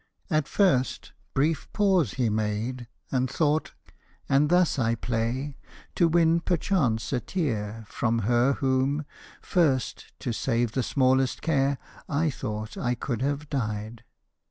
At 0.31 0.47
first 0.47 1.11
brief 1.35 1.71
pause 1.73 2.15
he 2.15 2.27
made, 2.27 2.87
and 3.11 3.29
thought: 3.29 3.73
"And 4.27 4.49
thus 4.49 4.79
I 4.79 4.95
play, 4.95 5.57
to 5.93 6.07
win 6.07 6.39
perchance 6.39 7.13
a 7.13 7.19
tear 7.19 7.83
From 7.87 8.21
her 8.25 8.53
whom, 8.53 9.05
first, 9.43 10.11
to 10.21 10.33
save 10.33 10.71
the 10.71 10.81
smallest 10.81 11.43
care, 11.43 11.77
I 12.09 12.31
thought 12.31 12.77
I 12.77 12.95
could 12.95 13.21
have 13.21 13.47
died!" 13.47 14.03